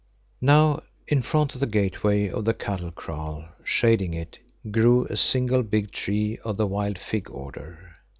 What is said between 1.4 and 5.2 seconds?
of the gateway of the cattle kraal, shading it, grew a